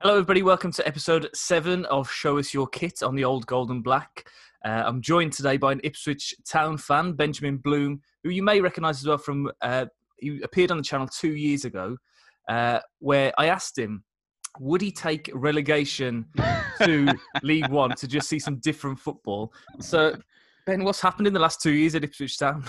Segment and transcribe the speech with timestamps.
[0.00, 0.44] Hello, everybody.
[0.44, 4.30] Welcome to episode seven of Show Us Your Kit on the Old Golden Black.
[4.64, 9.00] Uh, I'm joined today by an Ipswich Town fan, Benjamin Bloom, who you may recognise
[9.00, 9.50] as well from.
[9.60, 9.86] Uh,
[10.18, 11.96] he appeared on the channel two years ago,
[12.48, 14.04] uh, where I asked him,
[14.60, 16.26] would he take relegation
[16.84, 17.12] to
[17.42, 19.52] League One to just see some different football?
[19.80, 20.14] So,
[20.64, 22.62] Ben, what's happened in the last two years at Ipswich Town?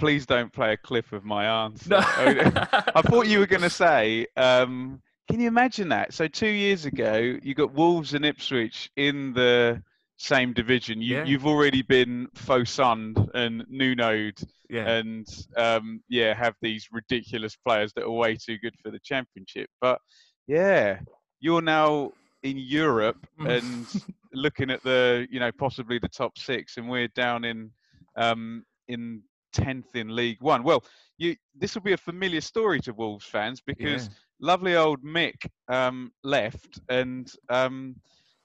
[0.00, 1.90] Please don't play a clip of my answer.
[1.90, 1.98] No.
[2.00, 4.26] I thought you were going to say.
[4.36, 6.12] Um, can you imagine that?
[6.14, 9.82] So two years ago, you got Wolves and Ipswich in the
[10.16, 11.00] same division.
[11.00, 11.24] You, Yeah.
[11.24, 14.88] You've already been Fosund and Nunoed yeah.
[14.88, 19.68] and um, yeah, have these ridiculous players that are way too good for the championship.
[19.80, 20.00] But
[20.46, 21.00] yeah,
[21.40, 23.58] you're now in Europe Mm.
[23.58, 27.70] and looking at the you know possibly the top six, and we're down in
[28.16, 30.62] um, in tenth in League One.
[30.62, 30.84] Well,
[31.18, 34.14] you this will be a familiar story to Wolves fans because Yeah.
[34.40, 37.96] lovely old Mick um, left, and um,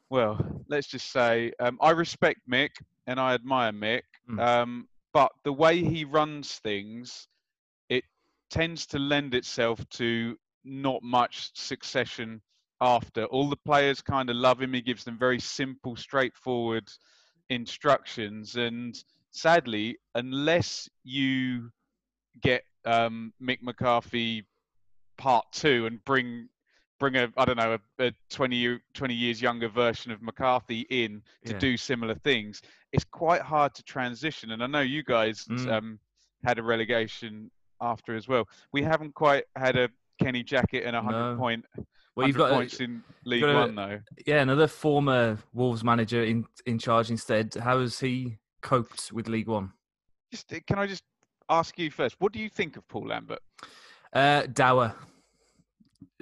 [0.09, 2.71] well, let's just say um, I respect Mick
[3.07, 4.39] and I admire Mick, Mm.
[4.39, 7.27] um, but the way he runs things,
[7.89, 8.03] it
[8.49, 12.41] tends to lend itself to not much succession
[12.81, 13.25] after.
[13.25, 14.73] All the players kind of love him.
[14.73, 16.89] He gives them very simple, straightforward
[17.49, 18.95] instructions, and
[19.33, 21.69] sadly, unless you
[22.41, 24.45] get um, Mick McCarthy
[25.17, 26.47] part two and bring
[26.99, 30.81] bring a I don't know a, a 20, year, 20 years younger version of McCarthy
[30.89, 31.59] in to Yeah.
[31.59, 32.61] do similar things,
[32.93, 34.51] it's quite hard to transition.
[34.51, 35.69] And I know you guys Mm.
[35.71, 35.99] um,
[36.45, 38.47] had a relegation after as well.
[38.71, 39.89] We haven't quite had a
[40.21, 41.37] Kenny Jackett and a hundred No.
[41.37, 41.65] point
[42.15, 43.99] Well, you've 100 got a- points in League a- One though.
[44.25, 47.53] yeah, another former Wolves manager in in charge instead.
[47.55, 49.71] How has he coped with League One?
[50.31, 51.03] Just uh, can I just
[51.49, 52.15] ask you first?
[52.19, 53.39] What do you think of Paul Lambert?
[54.11, 54.95] Uh, Dower.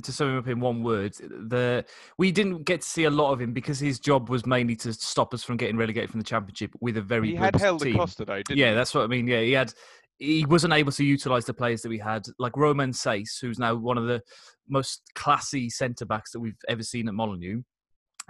[0.04, 1.86] To sum him up in one word, the
[2.18, 4.94] we didn't get to see a lot of him because his job was mainly to
[4.94, 7.82] stop us from getting relegated from the championship with a very He good had held
[7.82, 7.94] team.
[7.94, 8.76] the Costa though, didn't yeah, he?
[8.76, 9.28] that's what I mean.
[9.28, 9.74] Yeah, he had.
[10.18, 13.76] He wasn't able to utilize the players that we had, like Romain Saiss, who's now
[13.76, 14.22] one of the
[14.70, 17.62] most classy centre backs that we've ever seen at Molyneux.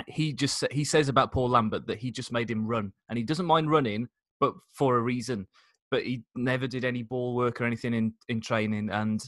[0.07, 3.23] He just he says about Paul Lambert that he just made him run, and he
[3.23, 4.07] doesn't mind running,
[4.39, 5.47] but for a reason.
[5.89, 9.21] But he never did any ball work or anything in in training, and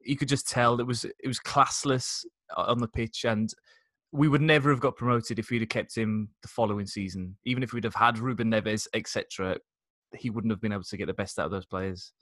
[0.00, 2.24] you could just tell it was it was classless
[2.56, 3.52] on the pitch, and
[4.12, 7.36] we would never have got promoted if we'd have kept him the following season.
[7.44, 9.56] Even if we'd have had Ruben Neves, etc.,
[10.16, 12.12] he wouldn't have been able to get the best out of those players.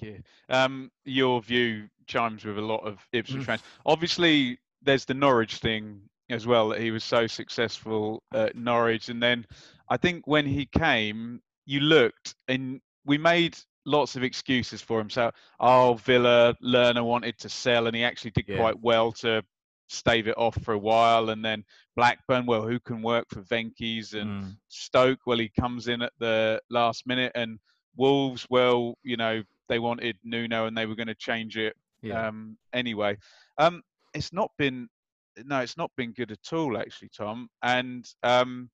[0.00, 0.18] Yeah.
[0.48, 3.46] Um, your view chimes with a lot of Ipswich Mm.
[3.46, 3.62] fans.
[3.84, 9.22] Obviously, there's the Norwich thing as well that he was so successful at Norwich, and
[9.22, 9.46] then
[9.88, 15.10] I think when he came, you looked and we made lots of excuses for him.
[15.10, 18.56] So, oh, Villa, Lerner wanted to sell, and he actually did Yeah.
[18.56, 19.42] quite well to
[19.88, 21.64] stave it off for a while, and then
[21.96, 24.56] Blackburn, well, who can work for Venky's and Mm.
[24.68, 27.58] Stoke, well, he comes in at the last minute, and
[27.96, 32.28] Wolves, well, you know, they wanted Nuno and they were going to change it Yeah.
[32.28, 33.18] um, anyway.
[33.58, 33.82] Um,
[34.14, 34.88] it's not been,
[35.44, 37.48] no, it's not been good at all, actually, Tom.
[37.62, 38.70] And um,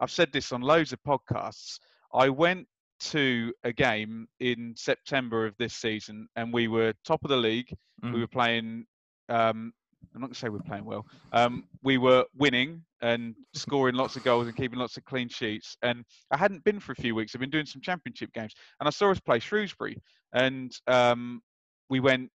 [0.00, 1.78] I've said this on loads of podcasts.
[2.12, 2.66] I went
[3.00, 7.74] to a game in September of this season, and we were top of the league.
[8.04, 8.14] Mm.
[8.14, 8.86] We were playing.
[9.28, 9.72] Um,
[10.14, 11.06] I'm not going to say we're playing well.
[11.32, 15.76] Um, we were winning and scoring lots of goals and keeping lots of clean sheets.
[15.82, 17.34] And I hadn't been for a few weeks.
[17.34, 21.42] I've been doing some championship games, and I saw us play Shrewsbury, and um,
[21.88, 22.30] we went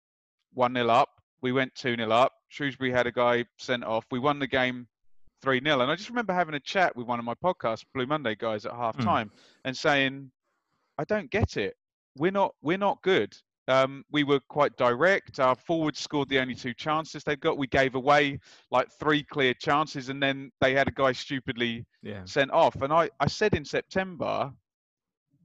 [0.53, 1.09] one 0 up.
[1.41, 2.31] We went two 0 up.
[2.53, 4.05] Shrewsbury had a guy sent off.
[4.11, 4.87] We won the game
[5.41, 8.05] three 0 And I just remember having a chat with one of my podcast Blue
[8.05, 9.03] Monday guys at half Mm.
[9.03, 9.31] time
[9.65, 10.31] and saying,
[10.99, 11.75] "I don't get it.
[12.15, 12.53] We're not.
[12.61, 13.35] We're not good."
[13.67, 15.39] Um, we were quite direct.
[15.39, 17.57] Our forwards scored the only two chances they've got.
[17.57, 18.39] We gave away
[18.71, 22.23] like three clear chances, and then they had a guy stupidly Yeah.
[22.25, 22.75] sent off.
[22.81, 24.53] And I, I said in September,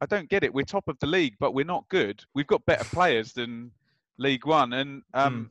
[0.00, 0.52] I don't get it.
[0.52, 2.22] We're top of the league, but we're not good.
[2.34, 3.72] We've got better players than
[4.18, 4.72] League One.
[4.74, 5.50] And um, and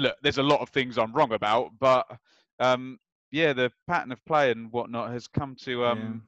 [0.00, 2.06] look, there's a lot of things I'm wrong about, but
[2.60, 2.98] um,
[3.30, 6.22] yeah, the pattern of play and whatnot has come to um,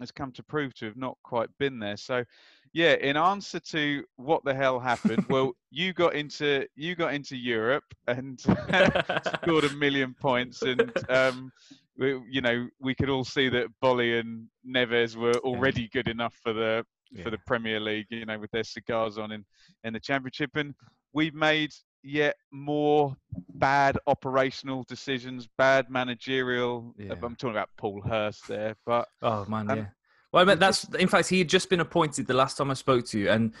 [0.00, 1.96] has come to prove to have not quite been there.
[1.96, 2.24] So,
[2.72, 7.36] yeah, in answer to what the hell happened, well, you got into you got into
[7.36, 8.40] Europe and
[9.42, 11.52] scored a million points, and um,
[11.96, 16.34] we, you know we could all see that Boly and Neves were already good enough
[16.42, 16.84] for the
[17.22, 19.44] for the Premier League, you know, with their cigars on in
[19.84, 20.74] in the Championship, and
[21.12, 21.72] we've made
[22.06, 23.16] yet more
[23.54, 26.94] bad operational decisions, bad managerial.
[26.98, 27.12] Yeah.
[27.22, 29.86] I'm talking about Paul Hurst there, but Oh man, Um, yeah.
[30.30, 32.70] Well, I meant we that's in fact he had just been appointed the last time
[32.70, 33.52] I spoke to you, and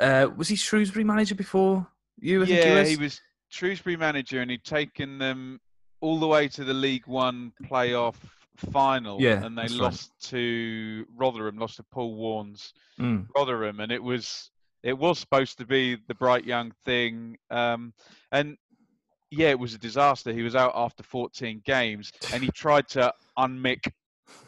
[0.00, 1.86] uh, was he Shrewsbury manager before
[2.18, 2.42] you?
[2.42, 2.88] I think yeah, he was.
[2.90, 5.60] he was Shrewsbury manager, and he'd taken them
[6.00, 8.16] all the way to the League One playoff
[8.72, 9.82] final, Yeah, and they that's right.
[9.82, 13.26] lost to Rotherham, lost to Paul Warne's Mm.
[13.36, 14.50] Rotherham, and it was
[14.84, 17.92] it was supposed to be the bright young thing, um,
[18.30, 18.56] and
[19.30, 20.32] yeah, it was a disaster.
[20.32, 23.90] He was out after 14 games, and he tried to unmick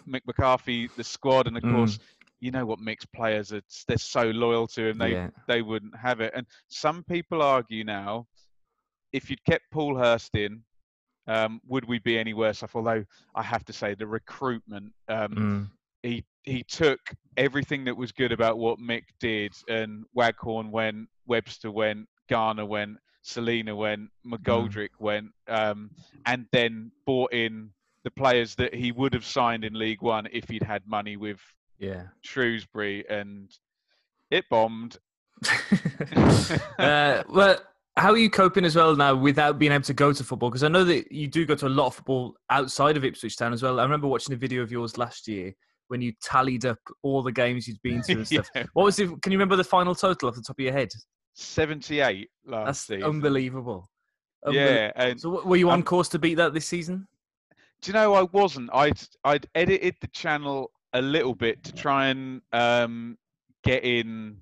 [0.07, 1.75] Mick McCarthy the squad, and of Mm.
[1.75, 1.99] course,
[2.39, 3.63] you know what Mick's players are.
[3.89, 4.99] They're so loyal to him.
[4.99, 5.31] They yeah.
[5.49, 6.33] they wouldn't have it.
[6.37, 8.27] And some people argue now,
[9.13, 10.63] if you'd kept Paul Hurst in,
[11.27, 12.77] um, would we be any worse off?
[12.77, 13.05] Although
[13.35, 15.71] I have to say, the recruitment, um, Mm.
[16.07, 17.01] He he took
[17.37, 22.99] everything that was good about what Mick did, and Waghorn went, Webster went, Garner went,
[23.23, 25.91] Celina went, McGoldrick went, um,
[26.25, 27.71] and then bought in
[28.05, 31.41] the players that he would have signed in League One if he'd had money with
[31.79, 32.05] Yeah.
[32.23, 33.51] Shrewsbury, and
[34.31, 34.99] it bombed.
[36.79, 37.59] uh, well,
[37.97, 40.51] how are you coping as well now without being able to go to football?
[40.51, 43.37] Because I know that you do go to a lot of football outside of Ipswich
[43.37, 43.81] Town as well.
[43.81, 45.53] I remember watching a video of yours last year
[45.89, 48.49] when you tallied up all the games you'd been to and stuff.
[48.55, 48.65] Yeah.
[48.73, 49.09] What was it?
[49.23, 50.89] Can you remember the final total off the top of your head?
[51.35, 53.03] 78 last That's season.
[53.05, 53.89] unbelievable.
[54.45, 57.07] Unbel- Yeah, So, were you on Um, course to beat that this season?
[57.83, 58.71] do you know I wasn't?
[58.73, 63.19] I'd I'd edited the channel a little bit to try and um,
[63.65, 64.39] get in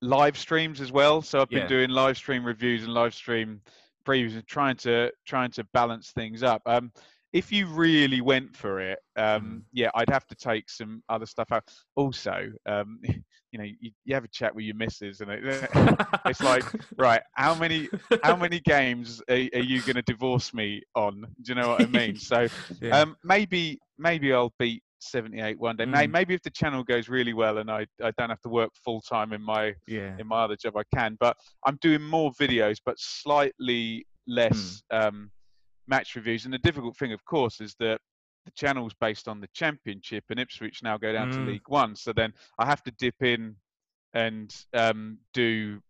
[0.00, 1.20] live streams as well.
[1.22, 1.66] So I've been Yeah.
[1.68, 3.60] doing live stream reviews and live stream
[4.06, 6.62] previews and trying to trying to balance things up.
[6.66, 6.92] Um,
[7.32, 9.62] if you really went for it, um, Mm.
[9.72, 11.64] yeah, I'd have to take some other stuff out.
[11.96, 12.98] Also, um,
[13.52, 15.42] you know, you, you have a chat with your missus, and it,
[16.26, 16.64] it's like,
[16.98, 17.88] right, how many
[18.22, 21.20] how many games are, are you going to divorce me on?
[21.42, 22.16] Do you know what I mean?
[22.16, 22.48] So
[22.80, 23.00] Yeah.
[23.00, 25.84] um, maybe maybe I'll beat 78 one day.
[25.84, 26.10] Mm.
[26.10, 29.00] Maybe if the channel goes really well and I, I don't have to work full
[29.00, 30.16] time in my yeah.
[30.18, 31.16] in my other job, I can.
[31.18, 31.36] But
[31.66, 35.08] I'm doing more videos, but slightly less Mm.
[35.08, 35.30] um,
[35.94, 36.44] match reviews.
[36.46, 37.98] And the difficult thing, of course, is that
[38.46, 41.34] the channel's based on the Championship, and Ipswich now go down Mm.
[41.36, 41.94] to League One.
[41.94, 43.56] So then I have to dip in
[44.14, 45.80] and um, do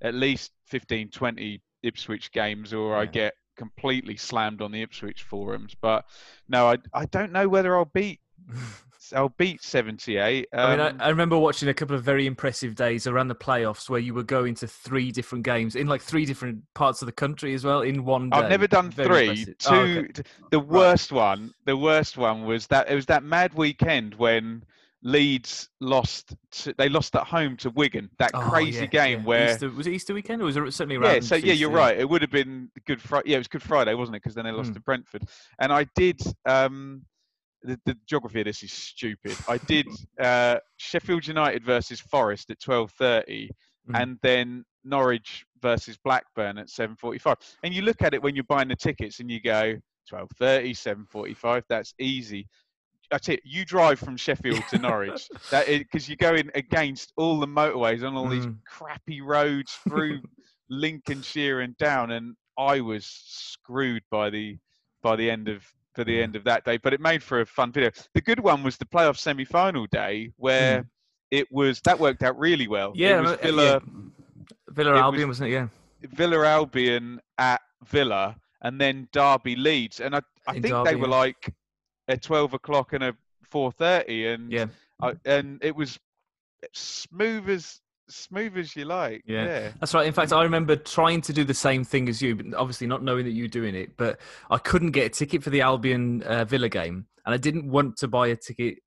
[0.00, 5.74] at least 15, 20 Ipswich games, or I get completely slammed on the Ipswich forums.
[5.80, 6.04] But
[6.48, 8.20] no, I I don't know whether I'll beat
[9.12, 10.48] I'll beat 78.
[10.52, 13.34] Um, I mean, I, I remember watching a couple of very impressive days around the
[13.34, 17.06] playoffs where you were going to three different games in like three different parts of
[17.06, 18.36] the country as well in one day.
[18.38, 19.28] I've never done Very three.
[19.28, 19.58] impressive.
[19.58, 19.70] Two.
[19.74, 20.22] Oh, okay.
[20.50, 21.52] The worst one.
[21.66, 24.64] The worst one was that it was that mad weekend when
[25.02, 26.34] Leeds lost.
[26.52, 28.10] To, they lost at home to Wigan.
[28.18, 29.24] That Oh, crazy yeah, game yeah.
[29.26, 29.50] where.
[29.52, 31.14] Easter, was it Easter weekend or was it certainly around?
[31.14, 31.98] Yeah, so yeah, you're right.
[31.98, 33.30] It would have been Good Friday.
[33.30, 34.22] Yeah, it was Good Friday, wasn't it?
[34.22, 34.74] Because then they lost Mm.
[34.74, 35.24] to Brentford.
[35.58, 36.20] And I did.
[36.46, 37.02] Um,
[37.62, 39.38] the, the geography of this is stupid.
[39.48, 39.86] I did
[40.20, 43.50] uh, Sheffield United versus Forest at 12:30,
[43.88, 43.98] Mm.
[44.02, 47.36] and then Norwich versus Blackburn at 7:45.
[47.62, 49.74] And you look at it when you're buying the tickets, and you go
[50.06, 51.64] 12:30, 7:45.
[51.68, 52.46] That's easy.
[53.10, 53.40] That's it.
[53.42, 55.28] you, drive from Sheffield to Norwich.
[55.50, 58.58] That because you're going against all the motorways on all these Mm.
[58.66, 60.20] crappy roads through
[60.68, 64.58] Lincolnshire and down, and I was screwed by the
[65.02, 66.76] by the end of for the end of that day.
[66.76, 67.90] But it made for a fun video.
[68.14, 70.86] The good one was the playoff semi-final day where
[71.30, 72.92] it was that worked out really well.
[72.92, 72.96] Mm.
[72.96, 73.78] Yeah, it was uh, Villa yeah.
[74.68, 75.52] Villa it Albion, wasn't it?
[75.52, 75.68] Yeah.
[76.02, 80.96] Villa Albion at Villa, and then Derby Leeds, and I I In think Derby, they
[80.96, 81.16] were yeah.
[81.16, 81.54] like
[82.08, 84.66] a twelve o'clock and a four thirty, and Yeah.
[85.02, 85.98] I, and it was
[86.72, 87.80] smooth as
[88.10, 89.22] smooth as you like.
[89.26, 89.44] Yeah.
[89.44, 89.72] Yeah.
[89.80, 90.06] That's right.
[90.06, 93.02] In fact, I remember trying to do the same thing as you, but obviously not
[93.02, 93.96] knowing that you were doing it.
[93.96, 97.68] But I couldn't get a ticket for the Albion uh, Villa game, and I didn't
[97.70, 98.78] want to buy a ticket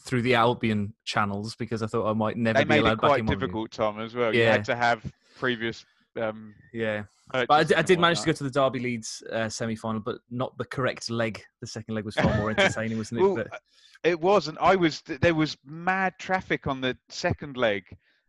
[0.00, 3.20] through the Albion channels because I thought I might never They be allowed back quite
[3.20, 3.40] in Molyneux.
[3.40, 4.34] difficult, Tom, as well.
[4.34, 4.52] You Yeah.
[4.52, 5.04] had to have
[5.38, 5.84] previous.
[6.20, 9.48] Um, Yeah, but I did, I and manage to go to the Derby Leeds uh,
[9.48, 11.42] semi-final, but not the correct leg.
[11.62, 13.22] The second leg was far more entertaining, wasn't it?
[13.24, 13.60] Well, but,
[14.04, 14.58] It wasn't.
[14.60, 15.00] I was.
[15.02, 17.84] There was mad traffic on the second leg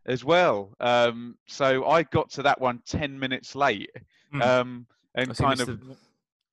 [0.06, 0.74] as well.
[0.80, 3.90] Um, so I got to that one ten minutes late,
[4.32, 4.42] Mm.
[4.42, 5.66] um, and Oh, kind of.
[5.66, 5.96] the-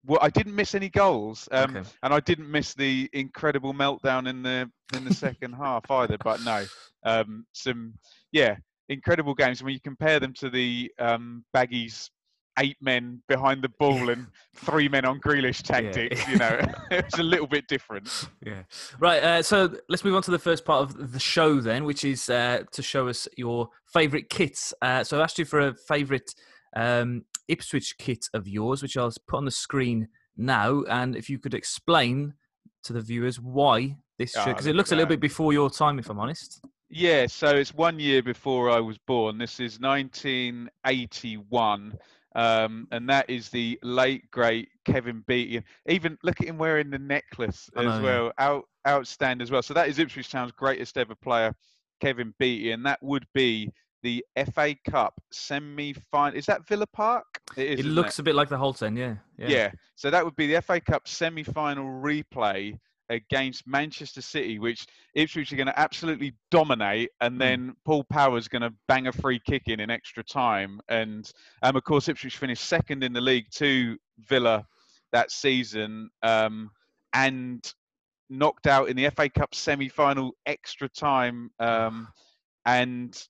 [0.04, 1.90] Well, I didn't miss any goals, um, Okay.
[2.02, 6.18] and I didn't miss the incredible meltdown in the in the second half either.
[6.18, 6.66] But no,
[7.04, 7.94] um, some
[8.32, 8.58] yeah,
[8.90, 9.62] incredible games.
[9.62, 12.10] When you compare them to the um, Baggies
[12.60, 16.60] eight men behind the ball and three men on Grealish tactics, you know,
[16.92, 18.30] it's a little bit different.
[18.46, 18.64] Yeah.
[19.00, 19.24] Right.
[19.24, 22.30] Uh, so let's move on to the first part of the show then, which is
[22.30, 24.74] uh, to show us your favourite kits.
[24.82, 26.34] Uh, so I asked you for a favourite
[26.76, 30.84] um, Ipswich kit of yours, which I'll put on the screen now.
[30.90, 32.34] And if you could explain
[32.84, 35.70] to the viewers why this Ah, shirt, because it looks a little bit before your
[35.70, 36.62] time, if I'm honest.
[36.94, 39.38] Yeah, so it's one year before I was born.
[39.38, 41.98] This is 1981,
[42.36, 45.64] um, and that is the late great Kevin Beattie.
[45.88, 49.62] Even look at him wearing the necklace as know, well, out outstanding as well.
[49.62, 51.54] So that is Ipswich Town's greatest ever player,
[52.00, 53.72] Kevin Beattie, and that would be
[54.04, 56.38] the FA Cup semi-final.
[56.38, 57.26] Is that Villa Park?
[57.56, 59.16] It, is, It looks a bit like the Holten, yeah.
[59.38, 59.72] yeah.
[59.96, 62.80] So that would be the FA Cup semi-final replay
[63.12, 67.40] against Manchester City, which Ipswich are going to absolutely dominate, and Mm.
[67.40, 71.76] then Paul Power's going to bang a free kick in in extra time, and um,
[71.76, 74.66] of course Ipswich finished second in the league to Villa
[75.12, 76.72] that season, um,
[77.14, 77.74] and
[78.30, 82.08] knocked out in the FA Cup semi-final extra time, um,
[82.66, 83.28] and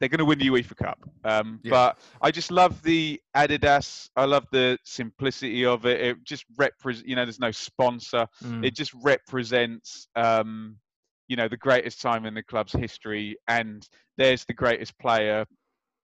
[0.00, 0.98] they're going to win the UEFA Cup.
[1.24, 1.70] Um, Yeah.
[1.70, 4.10] But I just love the Adidas.
[4.16, 6.00] I love the simplicity of it.
[6.00, 8.26] It just represents, you know, there's no sponsor.
[8.44, 8.64] Mm.
[8.64, 10.76] It just represents, um,
[11.26, 13.36] you know, the greatest time in the club's history.
[13.48, 13.86] And
[14.16, 15.44] there's the greatest player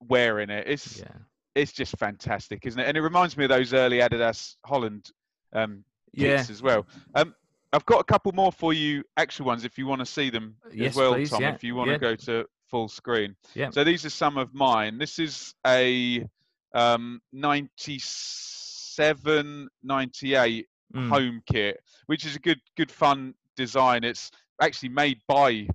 [0.01, 0.65] wearing it.
[0.67, 1.07] It's yeah.
[1.55, 2.89] it's just fantastic, isn't it?
[2.89, 5.11] And it reminds me of those early Adidas Holland
[5.53, 6.45] um, Yeah.
[6.49, 6.87] as well.
[7.15, 7.35] Um,
[7.73, 10.57] I've got a couple more for you, actual ones, if you want to see them
[10.73, 11.43] Yes, as well, please, Tom.
[11.43, 13.37] If you want to go to full screen.
[13.55, 13.71] Yeah.
[13.71, 14.99] So these are some of mine.
[14.99, 16.27] This is a
[16.75, 21.09] um, 97, 98 Mm.
[21.09, 24.05] home kit, which is a good, good fun design.
[24.05, 25.67] It's actually made by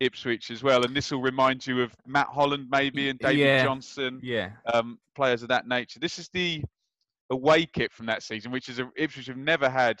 [0.00, 3.62] Ipswich as well, and this will remind you of Matt Holland maybe and David Yeah.
[3.64, 4.52] Johnson Yeah.
[4.72, 6.00] um, players of that nature.
[6.00, 6.62] This is the
[7.30, 9.98] away kit from that season, which is a, Ipswich have never had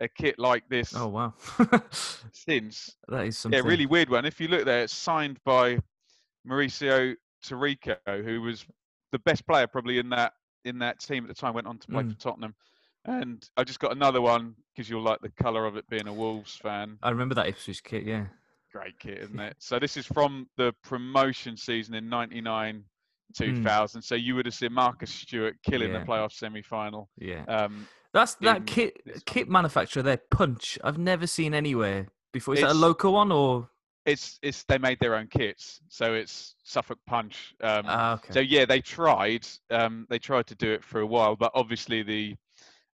[0.00, 1.34] a kit like this Oh wow.
[2.32, 2.96] since.
[3.08, 3.58] that is something.
[3.62, 4.24] Yeah, really weird one.
[4.24, 5.78] If you look there, it's signed by
[6.46, 8.66] Mauricio Taricco, who was
[9.12, 10.32] the best player probably in that
[10.64, 11.54] in that team at the time.
[11.54, 12.12] Went on to play Mm.
[12.12, 12.54] for Tottenham.
[13.04, 16.12] And I just got another one because you'll like the colour of it being a
[16.12, 16.98] Wolves fan.
[17.04, 18.04] I remember that Ipswich kit.
[18.04, 18.26] Yeah.
[18.72, 19.54] Great kit, isn't it?
[19.60, 22.82] So this is from the promotion season in '99,
[23.34, 24.02] 2000.
[24.02, 25.94] So you would have seen Marcus Stewart killing Hmm.
[25.94, 26.00] Yeah.
[26.00, 27.08] the playoff semi-final.
[27.16, 27.44] Yeah.
[27.44, 27.86] Um,
[28.16, 30.78] That's that kit kit manufacturer there, Punch.
[30.82, 32.54] I've never seen anywhere before.
[32.54, 33.68] Is that a It's- local one or?
[34.06, 37.54] it's it's they made their own kits, so it's Suffolk Punch.
[37.60, 38.32] Um, Ah, okay.
[38.32, 39.46] So yeah, they tried.
[39.70, 42.36] Um, they tried to do it for a while, but obviously the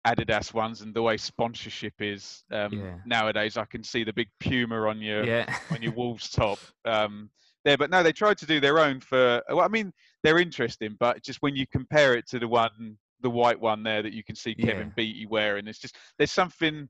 [0.07, 2.95] Adidas ones and the way sponsorship is um, Yeah.
[3.05, 5.55] nowadays, I can see the big Puma on your yeah.
[5.71, 7.29] on your Wolves top um,
[7.65, 7.77] there.
[7.77, 9.43] But no, they tried to do their own for.
[9.49, 13.31] Well, I mean, they're interesting, but just when you compare it to the one, the
[13.31, 14.93] white one there that you can see Kevin Yeah.
[14.97, 16.89] Beattie wearing, it's just there's something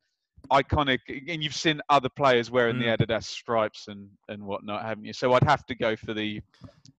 [0.51, 2.97] iconic, and you've seen other players wearing Mm.
[2.99, 5.13] the Adidas stripes and and whatnot, haven't you?
[5.13, 6.41] So I'd have to go for the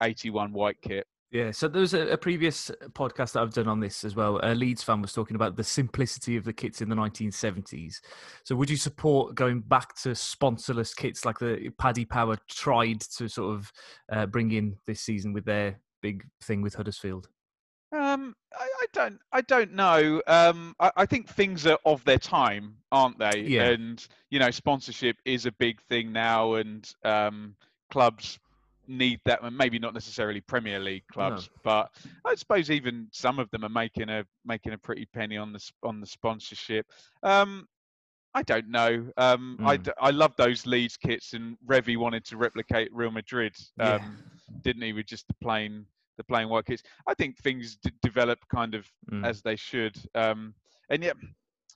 [0.02, 1.08] 81 white kit.
[1.32, 4.42] Yeah, so there was a, a previous podcast that I've done on this as well.
[4.44, 8.02] A Leeds fan was talking about the simplicity of the kits in the 1970s.
[8.44, 13.30] So, would you support going back to sponsorless kits like the Paddy Power tried to
[13.30, 13.72] sort of
[14.12, 17.30] uh, bring in this season with their big thing with Huddersfield?
[17.94, 20.22] Um, I, I don't, I don't know.
[20.28, 23.42] Um, I, I think things are of their time, aren't they?
[23.42, 23.70] Yeah.
[23.70, 27.56] And you know, sponsorship is a big thing now, and um,
[27.90, 28.40] clubs
[28.88, 29.44] need that.
[29.44, 31.92] and Maybe not necessarily Premier League clubs, but
[32.26, 35.72] I suppose even some of them are making a making a pretty penny on the
[35.84, 36.86] on the sponsorship.
[37.24, 37.68] Um,
[38.34, 39.06] I don't know.
[39.18, 39.84] Um, I, Mm.
[39.84, 44.00] d- I love those Leeds kits, and Revie wanted to replicate Real Madrid, um, Yeah.
[44.62, 44.94] didn't he?
[44.94, 45.86] With just the plain
[46.18, 46.82] the playing work is.
[47.08, 49.26] I think things d- develop kind of Mm.
[49.26, 49.96] as they should.
[50.16, 50.54] Um,
[50.90, 51.16] and yet,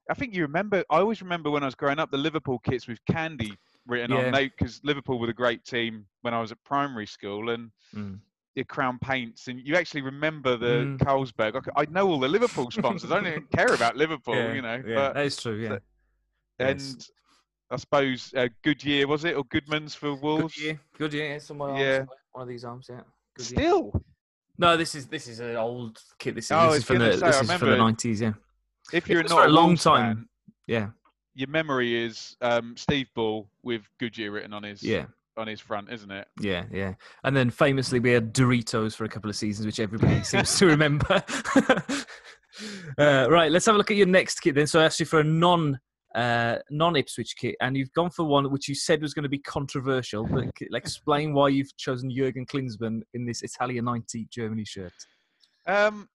[0.10, 0.84] I think you remember.
[0.90, 3.54] I always remember when I was growing up, the Liverpool kits with candy
[3.88, 4.26] written Yeah.
[4.28, 4.32] on.
[4.34, 8.20] They because Liverpool were a great team when I was at primary school, and Mm.
[8.56, 10.98] your crown paints, and you actually remember the Mm.
[11.00, 11.56] Carlsberg.
[11.76, 13.12] I I, know all the Liverpool sponsors.
[13.12, 14.76] I don't even care about Liverpool, yeah, you know.
[14.86, 15.56] yeah, But that is true.
[15.56, 15.80] Yeah,
[16.60, 17.12] and Yes.
[17.72, 20.56] I suppose uh, Goodyear was it or Goodman's for Wolves?
[20.56, 21.40] good year, good year.
[21.40, 22.06] Somewhere Yeah.
[22.32, 22.88] one of these arms.
[22.90, 23.02] Yeah,
[23.36, 23.60] good year.
[23.60, 24.06] Still,
[24.58, 26.36] No, this is this is an old kit.
[26.36, 28.22] This is, Oh, this is from the say, this is from the nineties.
[28.22, 28.34] Yeah,
[28.94, 30.16] if you're was not for a long Wolves time.
[30.16, 30.30] fan,
[30.68, 30.88] yeah,
[31.36, 35.06] your memory is um, Steve Bull with Goodyear written on his yeah.
[35.38, 36.28] on his front, isn't it?
[36.40, 36.94] Yeah, yeah.
[37.24, 40.66] And then famously, we had Doritos for a couple of seasons, which everybody seems to
[40.66, 41.24] remember.
[42.98, 44.68] uh, right, let's have a look at your next kit then.
[44.68, 45.80] So, actually, for a non
[46.16, 49.30] uh, non Ipswich kit, and you've gone for one which you said was going to
[49.30, 54.94] be controversial, but explain why you've chosen Jurgen Klinsmann in this Italia 90 Germany shirt.
[55.68, 56.08] Um,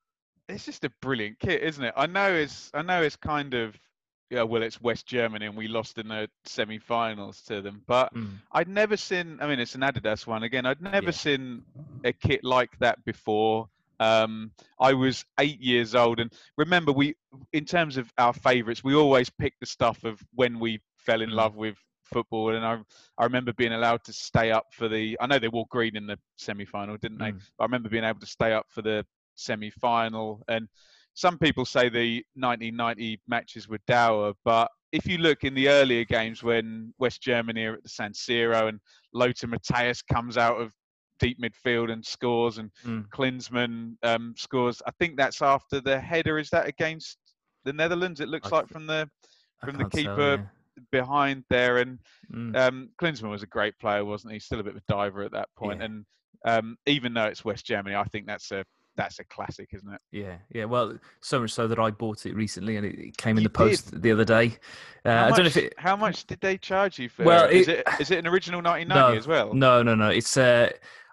[0.48, 1.94] it's just a brilliant kit, isn't it?
[1.96, 3.78] I know it's I know it's kind of
[4.30, 8.38] yeah, well, it's West Germany and we lost in the semi-finals to them, but Mm.
[8.52, 9.38] I'd never seen.
[9.40, 10.66] I mean, it's an Adidas one again.
[10.66, 11.10] I'd never Yeah.
[11.10, 11.64] seen
[12.04, 13.68] a kit like that before.
[14.00, 17.14] Um, I was eight years old, and remember, we,
[17.52, 21.30] in terms of our favourites, we always pick the stuff of when we fell in
[21.30, 21.34] Mm.
[21.34, 22.54] love with football.
[22.56, 22.78] And I,
[23.18, 25.16] I remember being allowed to stay up for the.
[25.20, 27.32] I know they wore green in the semi-final, didn't they?
[27.32, 27.40] Mm.
[27.60, 30.42] I remember being able to stay up for the semi-final.
[30.48, 30.68] And
[31.14, 36.04] some people say the 1990 matches were dour, but if you look in the earlier
[36.04, 38.80] games when West Germany are at the San Siro and
[39.12, 40.72] Lothar Matthäus comes out of
[41.20, 43.06] deep midfield and scores, and mm.
[43.08, 44.82] Klinsmann um, scores.
[44.86, 46.38] I think that's after the header.
[46.38, 47.18] Is that against
[47.64, 48.20] the Netherlands?
[48.20, 49.08] It looks I, like from the
[49.64, 50.46] from the keeper tell,
[50.76, 50.82] yeah.
[50.90, 51.78] behind there.
[51.78, 51.98] And
[52.32, 52.56] mm.
[52.56, 54.40] um, Klinsmann was a great player, wasn't he?
[54.40, 55.80] Still a bit of a diver at that point.
[55.80, 55.86] Yeah.
[55.86, 56.04] And
[56.44, 58.64] um, even though it's West Germany, I think that's a
[58.96, 60.00] that's a classic, isn't it?
[60.10, 60.64] Yeah, yeah.
[60.64, 63.52] Well, so much so that I bought it recently, and it came in you the
[63.52, 64.02] post did?
[64.02, 64.56] the other day.
[65.04, 65.74] Uh, I don't know if it.
[65.78, 67.24] How much did they charge you for?
[67.24, 69.54] Well, it, is it is it an original 1990 no, as well?
[69.54, 70.08] No, no, no.
[70.08, 70.70] It's uh,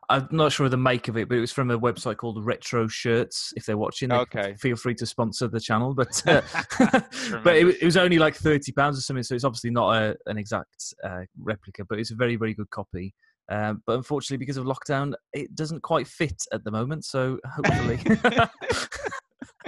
[0.09, 2.43] I'm not sure of the make of it, but it was from a website called
[2.45, 3.53] Retro Shirts.
[3.57, 5.93] If they're watching, okay, feel free to sponsor the channel.
[5.93, 6.41] But uh,
[7.43, 10.15] but it, it, was only like thirty pounds or something, so it's obviously not a,
[10.27, 13.13] an exact uh, replica, but it's a very very good copy.
[13.49, 17.05] Um, but unfortunately, because of lockdown, it doesn't quite fit at the moment.
[17.05, 17.99] So hopefully.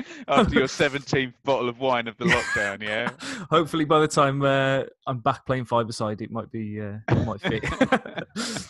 [0.27, 3.11] After your 17th bottle of wine of the lockdown, yeah.
[3.49, 7.25] Hopefully, by the time uh, I'm back playing five side, it might be uh, it
[7.25, 8.65] might fit.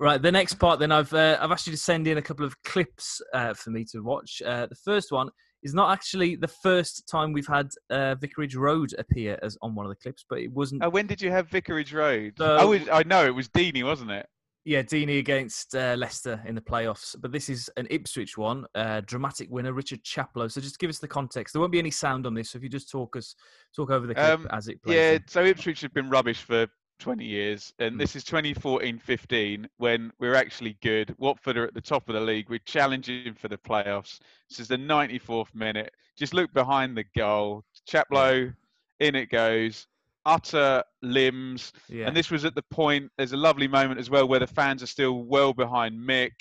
[0.00, 0.78] Right, the next part.
[0.78, 3.70] Then I've uh, I've asked you to send in a couple of clips uh, for
[3.70, 4.40] me to watch.
[4.44, 5.28] Uh, the first one
[5.64, 9.86] is not actually the first time we've had uh, Vicarage Road appear as on one
[9.86, 10.84] of the clips, but it wasn't.
[10.84, 12.34] Oh, when did you have Vicarage Road?
[12.38, 14.26] So, I know it was Deeney, wasn't it?
[14.64, 17.16] Yeah, Deeney against uh, Leicester in the playoffs.
[17.18, 20.52] But this is an Ipswich one, uh, dramatic winner, Richard Chaplow.
[20.52, 21.54] So just give us the context.
[21.54, 23.34] There won't be any sound on this, so if you just talk us
[23.74, 24.96] talk over the clip um, as it plays.
[24.96, 25.24] Yeah, in.
[25.26, 26.66] so Ipswich have been rubbish for
[26.98, 27.98] 20 years, and mm.
[27.98, 31.14] this is 2014-15 when we're actually good.
[31.18, 32.48] Watford are at the top of the league.
[32.48, 34.18] We're challenging for the playoffs.
[34.48, 35.92] This is the 94th minute.
[36.16, 37.64] Just look behind the goal.
[37.88, 38.52] Chaplow,
[39.00, 39.86] in it goes.
[40.26, 41.72] Utter limbs.
[41.88, 42.06] Yeah.
[42.06, 43.10] And this was at the point.
[43.16, 46.32] There's a lovely moment as well where the fans are still well behind Mick.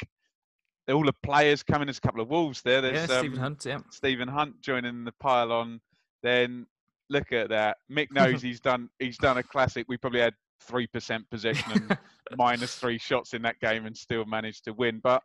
[0.89, 1.85] All the players coming.
[1.85, 2.81] There's a couple of Wolves there.
[2.81, 3.65] There's yeah, Stephen um, Hunt.
[3.65, 3.79] Yeah.
[3.91, 5.79] Stephen Hunt joining the pylon.
[6.23, 6.65] Then
[7.09, 7.77] look at that.
[7.91, 8.89] Mick knows he's done.
[8.99, 9.85] He's done a classic.
[9.87, 11.97] We probably had three percent possession and
[12.37, 14.99] minus three shots in that game and still managed to win.
[15.03, 15.23] But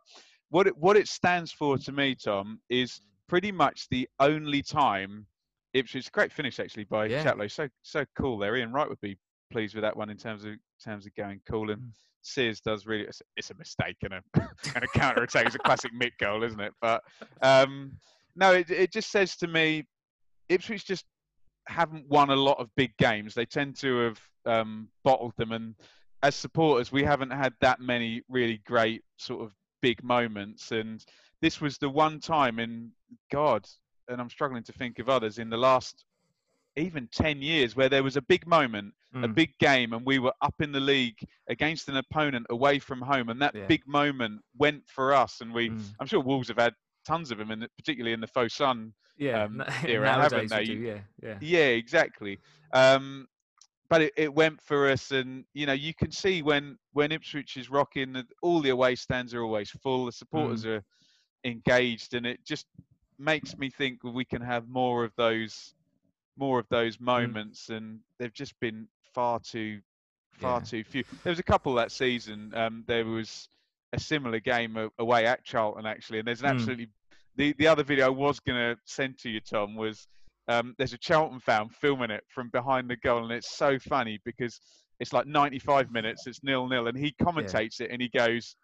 [0.49, 5.25] what it, what it stands for to me, Tom, is pretty much the only time
[5.73, 6.11] Ipswich.
[6.11, 7.23] Great finish actually by yeah.
[7.23, 7.49] Chaplow.
[7.49, 8.55] So so cool there.
[8.55, 9.17] Ian Wright would be
[9.51, 11.81] pleased with that one in terms of in terms of going cool and.
[11.81, 11.91] Mm.
[12.25, 13.03] Sears does really.
[13.03, 14.21] It's, it's a mistake and a
[14.75, 15.45] and a counter attack.
[15.45, 16.71] It's a classic Mick goal, isn't it?
[16.81, 17.03] But
[17.41, 17.97] um,
[18.35, 19.85] no, it, it just says to me,
[20.49, 21.03] Ipswich just
[21.67, 23.33] haven't won a lot of big games.
[23.33, 25.75] They tend to have um, bottled them, and
[26.21, 30.71] as supporters, we haven't had that many really great sort of big moments.
[30.71, 31.03] And
[31.41, 32.91] this was the one time in
[33.31, 33.67] God,
[34.07, 36.05] and I'm struggling to think of others in the last
[36.75, 39.23] even 10 years where there was a big moment, mm.
[39.23, 43.01] a big game, and we were up in the league against an opponent away from
[43.01, 43.29] home.
[43.29, 43.65] And that yeah.
[43.67, 45.41] big moment went for us.
[45.41, 45.83] And we, mm.
[45.99, 46.73] I'm sure Wolves have had
[47.05, 50.65] tons of them, and particularly in the Fosun yeah, um, era, haven't they?
[50.65, 52.39] Do, yeah, yeah, yeah, exactly.
[52.73, 53.27] Um,
[53.89, 57.57] but it, it went for us, and you know you can see when when Ipswich
[57.57, 60.05] is rocking, all the away stands are always full.
[60.05, 60.77] The supporters mm.
[60.77, 60.83] are
[61.43, 62.65] engaged, and it just
[63.19, 65.75] makes me think we can have more of those
[66.37, 67.01] more of those mm.
[67.01, 67.77] moments, mm.
[67.77, 69.79] and they've just been far too
[70.39, 70.65] far yeah.
[70.65, 71.03] too few.
[71.23, 72.51] There was a couple that season.
[72.55, 73.47] Um, there was
[73.93, 76.55] a similar game away at Charlton actually, and there's an mm.
[76.55, 76.89] absolutely
[77.35, 80.07] the the other video I was gonna send to you, Tom, was
[80.49, 84.19] um, there's a Charlton fan filming it from behind the goal, and it's so funny
[84.25, 84.59] because
[84.99, 87.85] it's like 95 minutes, it's nil nil, and he commentates yeah.
[87.85, 88.55] it and he goes,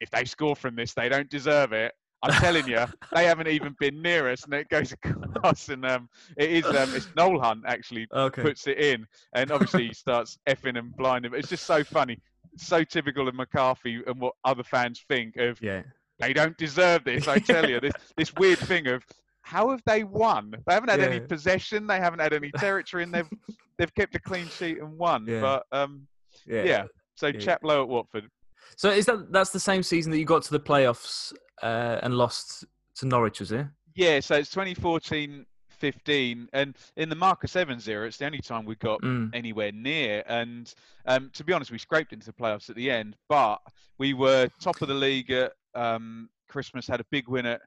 [0.00, 3.76] "If they score from this, they don't deserve it." I'm telling you, they haven't even
[3.78, 5.68] been near us, and it goes across.
[5.68, 8.42] And um, it is um, it's Noel Hunt actually okay.
[8.42, 11.30] puts it in, and obviously he starts effing and blinding.
[11.30, 12.18] But It's just so funny
[12.56, 15.60] so typical of McCarthy and what other fans think of.
[15.62, 15.82] Yeah.
[16.18, 17.28] They don't deserve this.
[17.28, 19.04] I tell you, this this weird thing of
[19.42, 20.54] how have they won?
[20.66, 21.06] They haven't had yeah.
[21.06, 21.86] any possession.
[21.86, 23.28] They haven't had any territory, and they've
[23.78, 25.26] they've kept a clean sheet and won.
[25.26, 25.40] Yeah.
[25.40, 26.06] But um,
[26.46, 26.64] yeah.
[26.64, 26.84] yeah.
[27.14, 27.32] So yeah.
[27.34, 28.28] Chaplow at Watford.
[28.76, 32.14] So is that that's the same season that you got to the playoffs uh, and
[32.14, 32.64] lost
[32.96, 33.66] to Norwich, was it?
[33.94, 34.20] Yeah.
[34.20, 35.44] So it's 2014
[35.78, 39.30] 15 and in the marcus evans era it's the only time we got mm.
[39.34, 40.74] anywhere near and
[41.06, 43.58] um, to be honest we scraped into the playoffs at the end but
[43.98, 47.60] we were top of the league at um, christmas had a big win at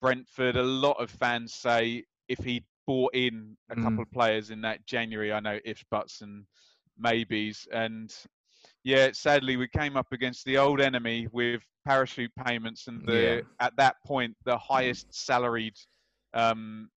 [0.00, 3.82] brentford a lot of fans say if he'd bought in a mm.
[3.82, 6.44] couple of players in that january i know ifs buts and
[6.98, 8.12] maybes and
[8.84, 13.40] yeah sadly we came up against the old enemy with parachute payments and the yeah.
[13.60, 15.74] at that point the highest salaried
[16.34, 16.88] um,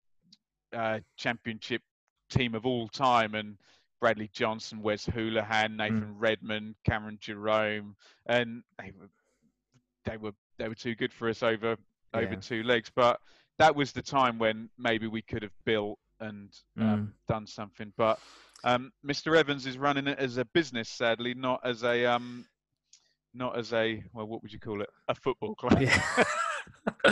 [0.76, 1.82] uh, championship
[2.30, 3.58] team of all time, and
[4.02, 5.78] Bradley Johnson, Wes Hoolahan, hmm.
[5.78, 6.16] Nathan mm.
[6.18, 7.96] Redmond, Cameron Jerome,
[8.28, 9.10] and they were
[10.06, 11.78] they were they were too good for us over
[12.14, 12.40] over Yeah.
[12.40, 12.92] two legs.
[12.96, 13.20] But
[13.58, 16.84] that was the time when maybe we could have built and Mm.
[16.94, 17.94] um, done something.
[17.98, 18.20] But
[18.64, 19.38] um, Mr.
[19.38, 22.46] Evans is running it as a business, sadly, not as a um,
[23.34, 24.90] not as a well, what would you call it?
[25.08, 25.82] A football club.
[25.82, 26.02] Yeah.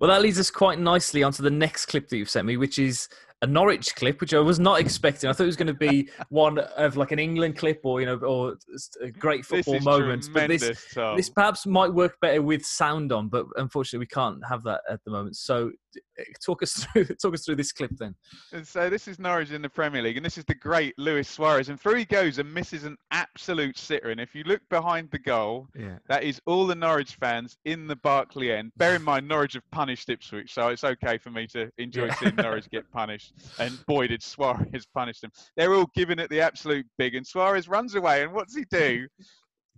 [0.00, 2.78] well, that leads us quite nicely onto the next clip that you've sent me, which
[2.78, 3.08] is
[3.42, 5.30] a Norwich clip, which I was not expecting.
[5.30, 8.06] I thought it was going to be one of like an England clip or you
[8.06, 8.56] know, or
[9.02, 10.28] a great football moments.
[10.28, 11.16] But this Tom.
[11.16, 15.00] this perhaps might work better with sound on, but unfortunately we can't have that at
[15.04, 15.36] the moment.
[15.36, 15.70] So
[16.18, 18.14] uh, talk us through talk us through this clip then.
[18.52, 21.28] And so this is Norwich in the Premier League, and this is the great Luis
[21.28, 21.68] Suarez.
[21.70, 24.10] And through he goes and misses an absolute sitter.
[24.10, 25.96] And if you look behind the goal, Yeah.
[26.08, 28.72] that is all the Norwich fans in the Barclay end.
[28.76, 32.14] Bear in mind, Norwich have punished Ipswich, so it's okay for me to enjoy Yeah.
[32.16, 33.29] seeing Norwich get punished.
[33.58, 35.30] And boy, did Suarez punish them.
[35.56, 38.22] They're all giving it the absolute big, and Suarez runs away.
[38.22, 39.06] And what's he do?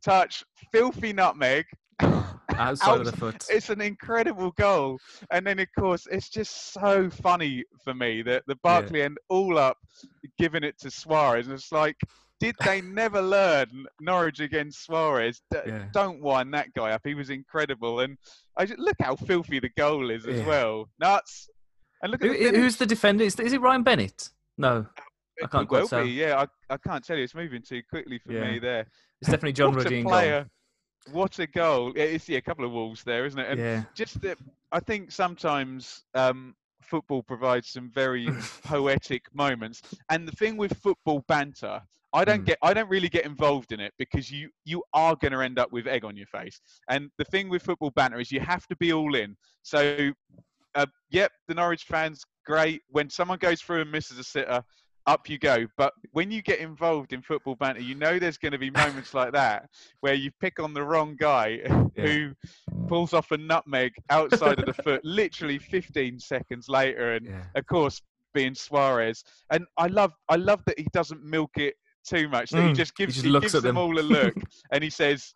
[0.04, 1.64] Touch filthy nutmeg.
[2.54, 3.44] Outside of the foot.
[3.48, 4.98] It's an incredible goal.
[5.30, 9.56] And then, of course, it's just so funny for me that the Barclay end all
[9.58, 9.78] up
[10.38, 11.46] giving it to Suarez.
[11.46, 11.96] And it's like,
[12.40, 15.40] did they never learn Norwich against Suarez?
[15.50, 15.84] D- Yeah.
[15.92, 17.02] Don't wind that guy up.
[17.04, 18.00] He was incredible.
[18.00, 18.18] And
[18.56, 20.46] I just, look how filthy the goal is as Yeah.
[20.46, 20.88] well.
[21.00, 21.48] Nuts.
[22.02, 23.24] And look at Who, the who's the defender?
[23.24, 24.30] Is, is it Ryan Bennett?
[24.58, 24.86] No,
[25.42, 26.04] I can't quite tell.
[26.04, 26.10] be.
[26.10, 27.24] Yeah, I, I can't tell you.
[27.24, 28.52] It's moving too quickly for Yeah.
[28.52, 28.86] me there.
[29.20, 30.12] it's definitely John what Ruddy a in goal.
[30.12, 30.46] player.
[31.12, 31.92] What a goal.
[31.96, 33.48] Yeah, It's yeah, a couple of wolves there, isn't it?
[33.50, 33.82] And Yeah.
[33.94, 34.38] just that
[34.72, 38.26] I think sometimes um, football provides some very
[38.64, 39.82] poetic moments.
[40.10, 41.80] And the thing with football banter,
[42.12, 42.46] I don't Mm.
[42.46, 45.58] get I don't really get involved in it because you you are going to end
[45.58, 46.60] up with egg on your face.
[46.88, 49.34] And the thing with football banter is you have to be all in.
[49.62, 50.10] So
[50.74, 54.62] uh, yep, the Norwich fans great when someone goes through and misses a sitter
[55.06, 55.66] up you go.
[55.76, 59.14] But when you get involved in football banter, you know there's going to be moments
[59.14, 59.68] like that
[60.00, 61.58] where you pick on the wrong guy
[61.96, 62.32] who
[62.88, 67.14] pulls off a nutmeg outside of the foot literally 15 seconds later.
[67.14, 67.44] And Yeah.
[67.56, 68.00] of course,
[68.34, 69.22] being Suarez.
[69.50, 72.50] And I love, I love that he doesn't milk it too much.
[72.50, 73.78] That he Mm, just he gives, just he gives them them.
[73.78, 74.34] all a look,
[74.72, 75.34] and he says,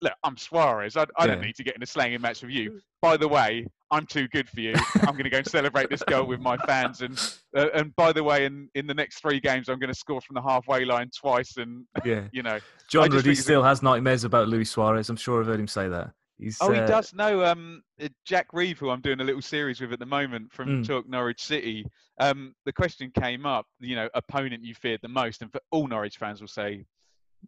[0.00, 0.96] "Look, I'm Suarez.
[0.96, 2.80] I, I don't need to get in a slanging match with you.
[3.02, 4.74] By the way, I'm too good for you.
[5.02, 7.00] I'm going to go and celebrate this goal with my fans.
[7.02, 7.18] And
[7.56, 10.20] uh, and by the way, in in the next three games, I'm going to score
[10.20, 11.56] from the halfway line twice.
[11.56, 12.22] And Yeah.
[12.32, 15.08] you know, John Ruddy a- still has nightmares about Luis Suarez.
[15.08, 16.12] I'm sure I've heard him say that.
[16.38, 17.44] He's, Oh, he uh, does know.
[17.44, 20.68] Um, uh, Jack Reeve, who I'm doing a little series with at the moment from
[20.82, 20.86] Mm.
[20.86, 21.84] Talk Norwich City.
[22.18, 25.86] Um, the question came up, you know, opponent you feared the most, and for all
[25.86, 26.86] Norwich fans will say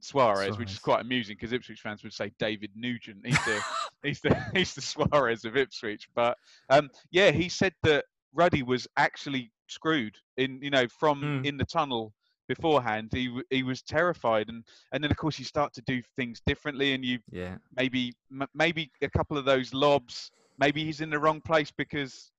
[0.01, 3.25] Suarez, which is quite amusing because Ipswich fans would say David Nugent.
[3.27, 3.63] He's the
[4.03, 6.09] he's the he's the Suarez of Ipswich.
[6.15, 6.37] But
[6.71, 11.47] um, yeah, he said that Ruddy was actually screwed in, you know, from Mm.
[11.47, 12.13] in the tunnel
[12.49, 13.11] beforehand.
[13.13, 16.95] He he was terrified, and and then of course you start to do things differently,
[16.95, 17.57] and you Yeah.
[17.77, 20.31] maybe m- maybe a couple of those lobs.
[20.59, 22.31] Maybe he's in the wrong place because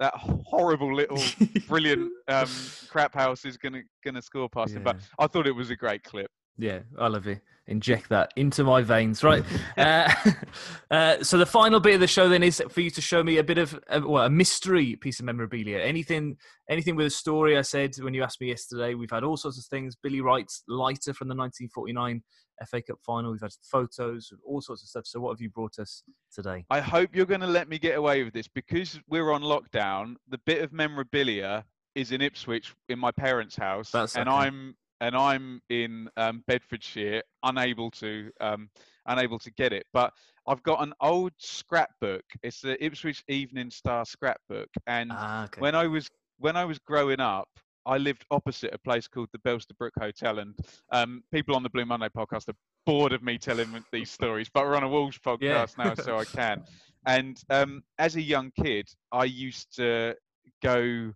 [0.00, 1.16] that horrible little
[1.68, 2.48] brilliant um,
[2.88, 4.82] crap house is gonna gonna score past him.
[4.82, 6.30] But I thought it was a great clip.
[6.56, 7.40] Yeah, I love it.
[7.66, 9.42] Inject that into my veins, right?
[9.78, 10.12] uh,
[10.90, 13.38] uh, so the final bit of the show then is for you to show me
[13.38, 15.78] a bit of uh, well, a mystery piece of memorabilia.
[15.78, 16.36] Anything,
[16.68, 17.56] anything with a story.
[17.56, 19.96] I said when you asked me yesterday, we've had all sorts of things.
[20.00, 22.22] Billy Wright's lighter from the 1949
[22.66, 23.32] FA Cup final.
[23.32, 25.06] We've had photos, all sorts of stuff.
[25.06, 26.64] So what have you brought us today?
[26.70, 30.16] I hope you're going to let me get away with this because we're on lockdown.
[30.28, 31.64] The bit of memorabilia
[31.94, 34.36] is in Ipswich in my parents' house, That's and okay.
[34.36, 38.70] I'm and I'm in um, Bedfordshire, unable to um,
[39.06, 39.84] unable to get it.
[39.92, 40.12] But
[40.48, 42.24] I've got an old scrapbook.
[42.42, 45.60] It's the Ipswich Evening Star scrapbook, and Ah, okay.
[45.60, 47.48] when I was when I was growing up,
[47.86, 50.58] I lived opposite a place called the Belstead Brook Hotel, and
[50.90, 54.64] um, people on the Blue Monday podcast are bored of me telling these stories, but
[54.64, 55.66] we're on a Wolves Yeah.
[55.66, 56.62] podcast now, so I can.
[57.06, 60.14] And um, as a young kid, I used to
[60.62, 61.12] go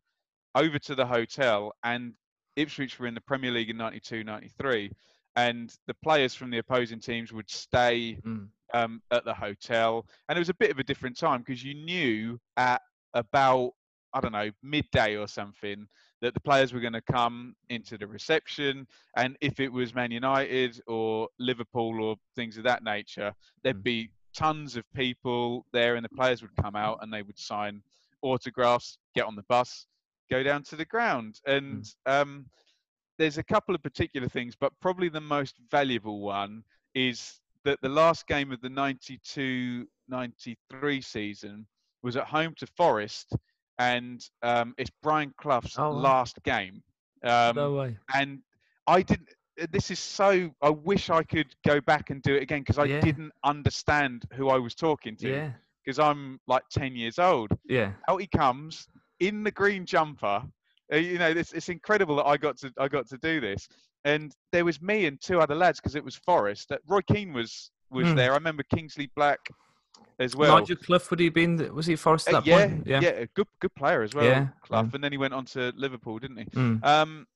[0.55, 2.12] over to the hotel, and
[2.59, 4.90] Ipswich were in the Premier League in 92 93,
[5.37, 8.49] and the players from the opposing teams would stay Mm.
[8.75, 11.75] um, at the hotel, and it was a bit of a different time because you
[11.75, 12.83] knew at
[13.14, 13.73] about
[14.14, 15.87] I don't know midday or something
[16.23, 20.11] that the players were going to come into the reception, and if it was Man
[20.11, 23.83] United or Liverpool or things of that nature, there'd Mm.
[23.85, 27.83] be tons of people there, and the players would come out and they would sign
[28.23, 29.87] autographs, get on the bus,
[30.31, 32.47] go down to the ground, and um,
[33.19, 36.62] there's a couple of particular things, but probably the most valuable one
[36.95, 41.67] is that the last game of the 92 93 season
[42.03, 43.35] was at home to Forest,
[43.79, 46.83] and um, it's Brian Clough's Oh, last game.
[47.25, 47.97] Um, no way.
[48.14, 48.38] and
[48.87, 49.29] I didn't.
[49.73, 50.51] This is so.
[50.62, 53.01] I wish I could go back and do it again because I Yeah.
[53.01, 55.53] didn't understand who I was talking to Yeah.
[55.85, 57.51] because I'm like 10 years old.
[57.64, 57.93] Yeah.
[58.09, 58.88] Out he comes
[59.20, 60.42] in the green jumper.
[60.92, 63.68] Uh, you know, it's, it's incredible that I got to I got to do this.
[64.04, 66.72] And there was me and two other lads because it was Forest.
[66.72, 68.14] Uh, Roy Keane was was Hmm.
[68.16, 68.33] there.
[68.33, 69.40] I remember Kingsley Black
[70.18, 70.59] as well.
[70.59, 71.74] Nigel Clough would he been?
[71.74, 72.87] Was he Forest at Uh, that yeah, point?
[72.87, 74.24] yeah, a good good player as well.
[74.24, 74.90] Yeah, Clough, yeah.
[74.94, 76.44] and then he went on to Liverpool, didn't he?
[76.46, 76.85] Mm.
[76.85, 77.26] Um,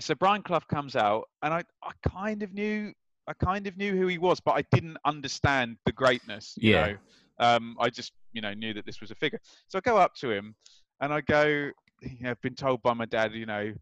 [0.00, 2.92] so Brian Clough comes out, and I, I kind of knew,
[3.26, 6.54] I kind of knew who he was, but I didn't understand the greatness.
[6.56, 6.86] You Yeah.
[6.86, 6.96] Know?
[7.40, 9.40] Um, I just, you know, knew that this was a figure.
[9.68, 10.54] So I go up to him,
[11.00, 11.70] and I go,
[12.02, 13.72] you know, I've been told by my dad, you know,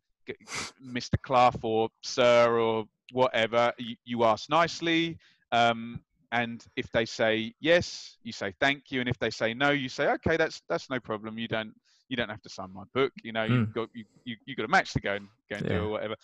[0.84, 1.20] Mr.
[1.22, 5.18] Clough or Sir or whatever, you, you ask nicely.
[5.52, 6.00] Um,
[6.32, 9.88] and if they say yes, you say thank you, and if they say no, you
[9.88, 11.38] say okay, that's that's no problem.
[11.38, 11.72] You don't
[12.08, 13.12] you don't have to sign my book.
[13.22, 13.74] You know, you've Mm.
[13.74, 15.78] got you, you you got a match to go and go and Yeah.
[15.78, 16.16] do or whatever.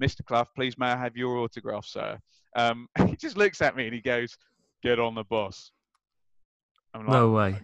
[0.00, 0.22] Mr.
[0.26, 2.18] Clough, please may I have your autograph, sir?
[2.54, 4.36] Um, he just looks at me and he goes,
[4.82, 5.72] "Get on the bus."
[6.92, 7.58] I'm like, No way.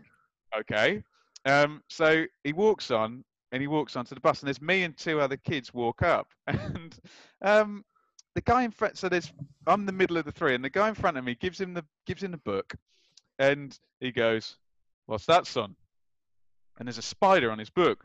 [0.59, 1.03] okay.
[1.45, 4.97] Um, so he walks on and he walks onto the bus, and there's me and
[4.97, 6.97] two other kids walk up, and
[7.43, 7.85] um,
[8.35, 8.97] the guy in front.
[8.97, 9.33] So there's
[9.67, 11.75] I'm the middle of the three, and the guy in front of me gives him
[11.75, 12.75] the gives him the book,
[13.39, 14.57] and he goes,
[15.07, 15.77] "What's that, son?"
[16.79, 18.05] And there's a spider on his book.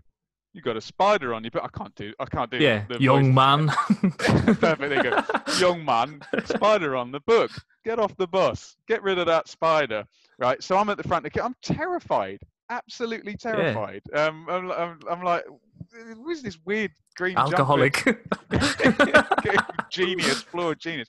[0.54, 2.14] You got a spider on you, but I can't do.
[2.20, 2.58] I can't do.
[2.58, 3.36] Yeah, the young voice.
[3.36, 3.68] man.
[4.18, 4.80] Perfect.
[4.80, 5.24] There you go.
[5.60, 7.52] Young man, spider on the book.
[7.86, 8.76] Get off the bus.
[8.88, 10.06] Get rid of that spider.
[10.40, 10.62] Right.
[10.62, 11.26] So I'm at the front.
[11.26, 12.40] of the I'm terrified.
[12.70, 14.02] Absolutely terrified.
[14.14, 15.46] Um, I'm, I'm, I'm like,
[15.92, 17.38] who's this weird green?
[17.38, 18.04] Alcoholic.
[19.90, 21.08] genius, flawed genius.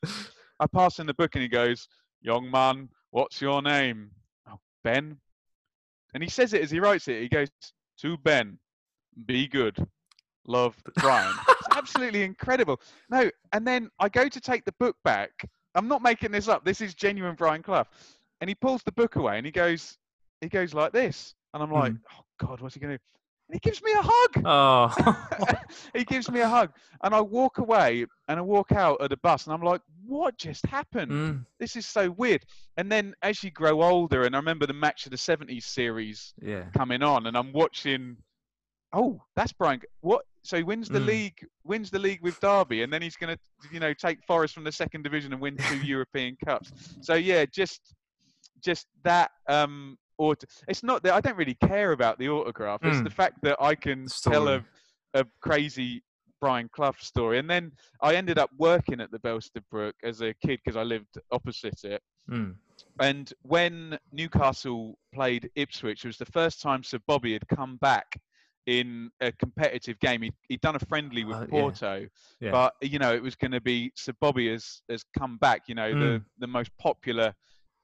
[0.60, 1.88] I pass him the book and he goes,
[2.20, 4.10] Young man, what's your name?
[4.48, 5.18] Oh, Ben.
[6.14, 7.22] And he says it as he writes it.
[7.22, 7.48] He goes,
[8.00, 8.58] To Ben,
[9.26, 9.76] be good.
[10.46, 11.34] Love, Brian.
[11.48, 12.80] it's absolutely incredible.
[13.10, 15.30] No, and then I go to take the book back.
[15.74, 16.64] I'm not making this up.
[16.64, 17.84] This is genuine Brian Clough.
[18.40, 19.98] And he pulls the book away and he goes,
[20.40, 21.34] he goes like this.
[21.54, 23.02] And I'm like, oh God, what's he going to do?
[23.48, 24.42] And he gives me a hug.
[24.44, 25.54] oh.
[25.94, 26.70] he gives me a hug,
[27.02, 30.36] and I walk away and I walk out of the bus, and I'm like, "What
[30.36, 31.10] just happened?
[31.12, 32.44] Mm, This is so weird."
[32.76, 36.34] And then as you grow older, and I remember the match of the '70s series
[36.42, 36.64] yeah.
[36.76, 38.18] coming on, and I'm watching.
[38.92, 39.80] Oh, that's Brian.
[40.00, 40.24] What?
[40.42, 41.06] So he wins the Mm.
[41.06, 43.40] league, wins the league with Derby, and then he's going to,
[43.72, 46.72] you know, take Forest from the second division and win two European Cups.
[47.02, 47.94] So yeah, just,
[48.62, 49.30] just that.
[49.48, 52.80] Um, aut- it's not that I don't really care about the autograph.
[52.84, 53.04] It's Mm.
[53.04, 54.64] the fact that I can tell a,
[55.14, 56.02] a crazy
[56.40, 57.38] Brian Clough story.
[57.38, 60.82] And then I ended up working at the Belstead Brook as a kid because I
[60.82, 62.02] lived opposite it.
[62.30, 62.54] Mm.
[63.00, 68.06] And when Newcastle played Ipswich, it was the first time Sir Bobby had come back
[68.66, 70.20] in a competitive game.
[70.22, 71.46] He'd, he'd done a friendly with Uh.
[71.46, 72.06] Porto,
[72.40, 72.50] Yeah.
[72.50, 75.62] but you know it was going to be Sir Bobby has has come back.
[75.68, 76.24] You know the Mm.
[76.38, 77.34] the most popular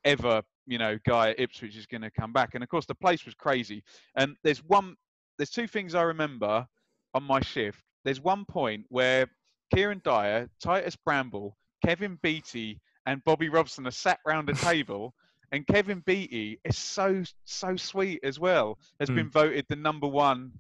[0.04, 2.94] ever you know guy at Ipswich is going to come back, and of course the
[2.94, 3.82] place was crazy.
[4.16, 4.96] And there's one,
[5.38, 6.66] there's two things I remember
[7.14, 7.82] on my shift.
[8.04, 9.26] There's one point where
[9.74, 15.14] Kieran Dyer, Titus Bramble, Kevin Beattie, and Bobby Robson are sat round a table.
[15.52, 18.78] And Kevin Beattie is so so sweet as well.
[18.98, 19.14] Has Mm.
[19.16, 20.50] been voted the number one,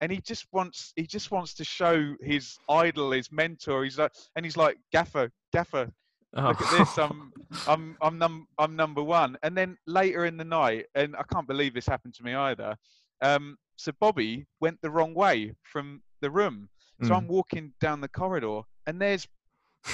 [0.00, 3.84] and he just wants he just wants to show his idol, his mentor.
[3.84, 5.92] He's like, and he's like, Gaffer, Gaffer,
[6.34, 6.98] look at this.
[6.98, 7.32] I'm
[7.66, 9.36] I'm I'm num I'm number one.
[9.42, 12.76] And then later in the night, and I can't believe this happened to me either.
[13.22, 16.68] Um, so Bobby went the wrong way from the room.
[17.02, 17.18] So Mm.
[17.18, 19.26] I'm walking down the corridor, and there's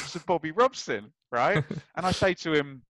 [0.03, 1.63] Sir Bobby Robson, right?
[1.97, 2.83] And I say to him,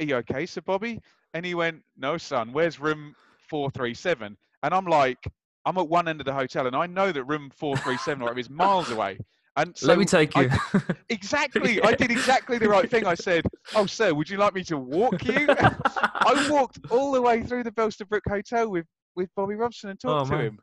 [0.00, 1.00] Are you okay, Sir Bobby?
[1.34, 3.14] And he went, No, son, where's room
[3.48, 4.36] 437?
[4.62, 5.18] And I'm like,
[5.64, 8.40] I'm at one end of the hotel, and I know that room 437 or whatever
[8.40, 9.18] is miles away.
[9.56, 10.80] And so Let me take I- you.
[11.08, 13.06] exactly, I did exactly the right thing.
[13.06, 15.46] I said, Oh, sir, would you like me to walk you?
[15.58, 18.86] I walked all the way through the Belstead Brook Hotel with,
[19.16, 20.46] with Bobby Robson and talked Oh, to man.
[20.46, 20.58] him.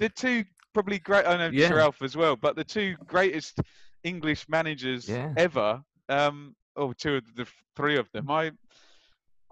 [0.00, 1.68] The two probably great, I know Yeah.
[1.68, 3.60] Sir Alf as well, but the two greatest
[4.04, 5.32] English managers Yeah.
[5.36, 8.52] ever, um, or two of the three of them, I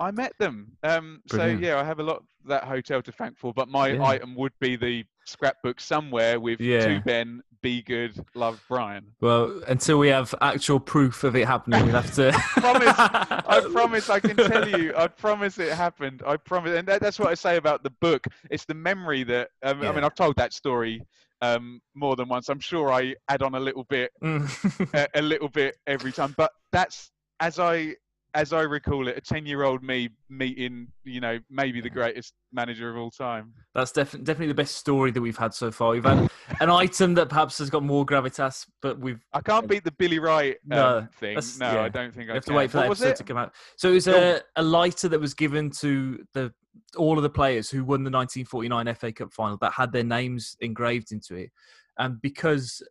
[0.01, 0.73] I met them.
[0.83, 3.89] Um, so yeah, I have a lot of that hotel to thank for, but my
[3.93, 4.03] Yeah.
[4.05, 6.87] item would be the scrapbook somewhere with Yeah.
[6.99, 9.07] to Ben, be good, love Brian.
[9.21, 12.29] well, until we have actual proof of it happening, we'll have to.
[12.29, 12.95] I promise.
[12.99, 14.11] I promise.
[14.11, 14.93] I can tell you.
[14.97, 16.23] I promise it happened.
[16.27, 16.77] I promise.
[16.79, 18.27] And that, that's what I say about the book.
[18.51, 19.49] It's the memory that.
[19.63, 21.03] Um, I mean, I've told that story
[21.41, 22.49] um, more than once.
[22.51, 24.95] I'm sure I add on a little bit, Mm.
[24.95, 26.35] a, a little bit every time.
[26.37, 27.97] But that's as I
[28.35, 32.97] as I recall it, a ten-year-old me meeting, you know, maybe the greatest manager of
[32.97, 33.53] all time.
[33.75, 35.93] That's definitely definitely the best story that we've had so far.
[35.93, 36.29] We've had
[36.61, 40.19] an item that perhaps has got more gravitas, but we've I can't beat the Billy
[40.19, 41.39] Wright um, No, thing.
[41.59, 41.83] No, yeah.
[41.83, 43.17] I don't think you I have to wait for What that episode it?
[43.17, 43.55] to come out.
[43.77, 46.53] So it was a, a lighter that was given to the
[46.97, 50.57] all of the players who won the 1949 FA Cup final that had their names
[50.61, 51.51] engraved into it,
[51.99, 52.83] and because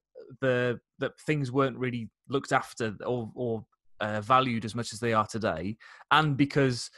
[0.41, 3.65] the that things weren't really looked after or or
[3.99, 5.77] uh, valued as much as they are today,
[6.11, 6.89] and because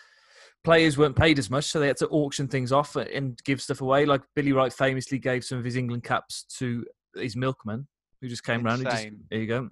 [0.63, 3.81] players weren't paid as much, so they had to auction things off and give stuff
[3.81, 4.05] away.
[4.05, 7.87] Like Billy Wright famously gave some of his England caps to his milkman,
[8.21, 9.23] who just came round and just Insane.
[9.29, 9.69] there you go.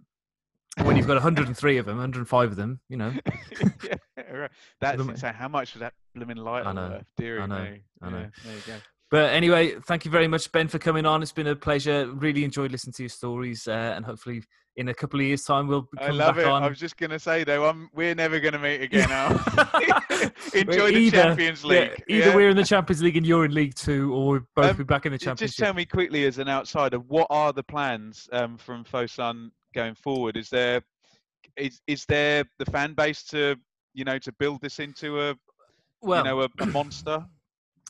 [0.84, 3.14] When you've got 103 of them, 105 of them, you know,
[3.84, 4.52] yeah, right.
[4.82, 5.34] That's insane.
[5.34, 7.04] How much was that blooming lighter I know, worth?
[7.18, 7.84] Dear know, me.
[8.02, 8.18] I know.
[8.18, 8.74] Yeah, there you go.
[9.12, 11.22] But anyway, thank you very much, Ben, for coming on.
[11.22, 12.08] It's been a pleasure.
[12.08, 14.42] Really enjoyed listening to your stories, uh, and hopefully,
[14.76, 16.50] in a couple of years' time, we'll I come love back it.
[16.50, 16.64] on.
[16.64, 19.08] I was just gonna say though, um, we're never gonna meet again.
[20.54, 22.04] Enjoy the Either- Champions yeah, League.
[22.08, 22.36] either yeah?
[22.36, 24.84] we're in the Champions League and you're in League Two, or we'll both Um, be
[24.84, 25.48] back in the Championship.
[25.48, 29.96] Just tell me quickly, as an outsider, what are the plans um, from Fosun going
[29.96, 30.38] forward?
[30.38, 30.82] Is there
[31.58, 33.56] is is there the fan base to
[33.94, 35.36] you know to build this into a
[36.02, 37.26] well, you know a, a monster?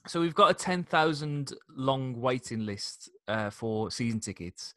[0.05, 4.73] So we've got a 10,000 long waiting list uh, for season tickets.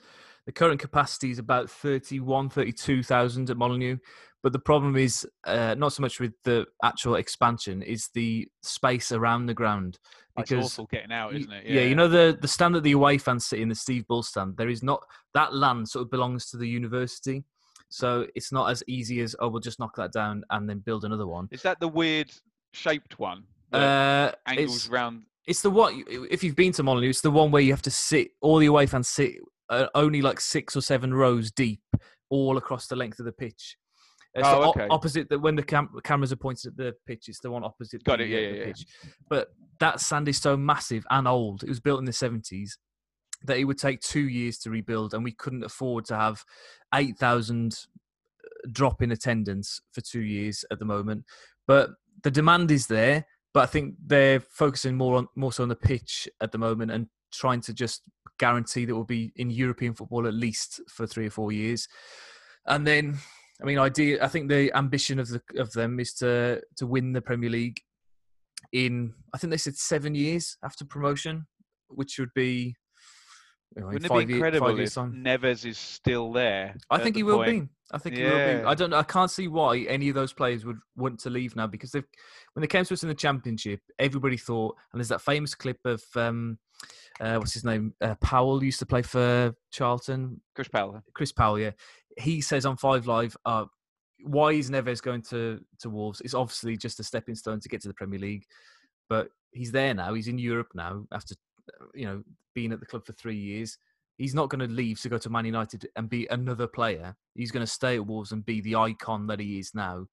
[0.47, 3.99] The current capacity is about 31, 32,000 at Molineux.
[4.43, 9.11] But the problem is uh, not so much with the actual expansion, is the space
[9.11, 9.99] around the ground.
[10.39, 11.67] It's Because awful getting out, isn't it?
[11.67, 11.81] yeah.
[11.81, 14.57] you know the the stand that the away fans sit in, the Steve Bull stand.
[14.57, 15.03] There is not
[15.35, 17.43] that land sort of belongs to the university,
[17.89, 21.05] so it's not as easy as oh we'll just knock that down and then build
[21.05, 21.49] another one.
[21.51, 22.31] Is that the weird
[22.73, 23.45] shaped one?
[23.73, 25.23] Uh, angles it's, round.
[25.49, 27.91] it's the one if you've been to Molineux, it's the one where you have to
[27.91, 28.29] sit.
[28.43, 29.39] All the away fans sit
[29.71, 31.81] uh, only like six or seven rows deep,
[32.31, 33.77] all across the length of the pitch.
[34.35, 34.87] It's Oh, okay.
[34.91, 38.05] opposite that when the cam- cameras are pointed at the pitch, it's the one opposite.
[38.05, 38.65] Got the, it, yeah, uh, yeah, the yeah.
[38.67, 38.87] pitch.
[39.31, 39.49] But
[39.81, 41.63] that sand is so massive and old.
[41.63, 42.79] It was built in the seventies
[43.45, 46.45] that it would take two years to rebuild, and we couldn't afford to have
[46.95, 47.79] eight thousand
[48.73, 51.25] drop in attendance for two years at the moment.
[51.67, 51.91] But
[52.23, 53.27] the demand is there.
[53.55, 56.91] But I think they're focusing more on more so on the pitch at the moment
[56.91, 58.03] and trying to just
[58.38, 61.88] guarantee that we'll be in European football at least for three or four years.
[62.66, 63.18] And then,
[63.62, 64.22] I mean, idea.
[64.22, 67.81] I think the ambition of the of them is to to win the Premier League
[68.72, 69.14] in.
[69.35, 71.46] I think they said seven years after promotion,
[71.88, 72.75] which would be.
[73.77, 75.22] you know, Wouldn't it be incredible years' if time.
[75.25, 76.77] Neves is still there?
[76.90, 77.64] I think he will point?
[77.64, 77.68] be.
[77.92, 78.64] I think he will be.
[78.64, 78.92] I don't.
[78.92, 82.05] I can't see why any of those players would want to leave now because they've
[82.55, 84.75] when they came to us in the championship, everybody thought.
[84.92, 86.59] And there's that famous clip of um,
[87.21, 87.95] uh, what's his name?
[88.01, 90.41] Uh, Powell used to play for Charlton.
[90.55, 91.03] Chris Powell.
[91.15, 91.59] Chris Powell.
[91.59, 91.71] Yeah,
[92.19, 93.65] he says on Five Live, uh,
[94.25, 96.21] "Why is Neves going to to Wolves?
[96.21, 98.45] It's obviously just a stepping stone to get to the Premier League,
[99.09, 100.15] but he's there now.
[100.15, 101.35] He's in Europe now after
[101.95, 102.23] you know
[102.55, 103.79] being at the club for three years."
[104.19, 107.15] He's not going to leave to go to Man United and be another player.
[107.35, 110.07] He's going to stay at Wolves and be the icon that he is now,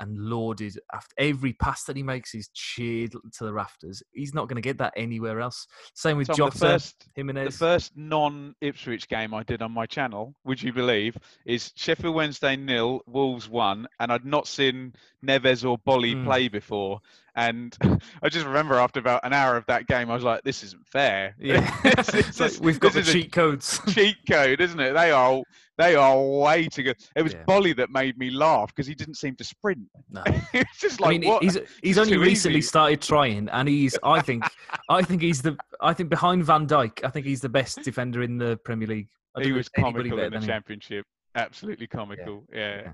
[0.00, 4.02] and lauded after every pass that he makes is cheered to the rafters.
[4.12, 5.66] He's not going to get that anywhere else.
[5.94, 10.34] Same with Tom, Jota, the first the first non-Ipswich game I did on my channel,
[10.44, 15.78] would you believe, is Sheffield Wednesday nil, Wolves one, and I'd not seen Neves or
[15.78, 16.24] Boly Mm.
[16.24, 17.00] play before.
[17.36, 17.76] And
[18.22, 20.86] I just remember after about an hour of that game, I was like, "This isn't
[20.86, 21.34] fair.
[21.40, 23.80] yeah, This It's like we've got the cheat codes.
[23.88, 24.92] cheat code, isn't it?
[24.92, 25.42] They are
[25.78, 26.96] they are way too good.
[27.16, 27.44] It was Yeah.
[27.44, 29.86] Boly that made me laugh because he didn't seem to sprint.
[30.10, 30.22] no.
[30.52, 31.42] it's just like I mean, what?
[31.42, 32.68] he's he's only recently easy.
[32.68, 33.98] started trying, and he's.
[34.02, 34.44] I think,
[34.88, 35.56] I think he's the.
[35.80, 39.08] I think behind Van Dijk, I think he's the best defender in the Premier League.
[39.36, 41.06] I he was comical in the championship.
[41.34, 42.44] Absolutely comical.
[42.52, 42.90] Yeah.